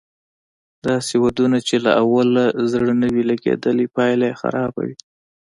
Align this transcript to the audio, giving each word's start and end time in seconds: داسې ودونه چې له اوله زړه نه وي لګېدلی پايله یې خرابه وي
داسې 0.87 1.15
ودونه 1.25 1.57
چې 1.67 1.75
له 1.85 1.91
اوله 2.03 2.45
زړه 2.71 2.91
نه 3.01 3.07
وي 3.13 3.23
لګېدلی 3.31 3.87
پايله 3.95 4.25
یې 4.29 4.37
خرابه 4.41 4.79
وي 4.87 4.95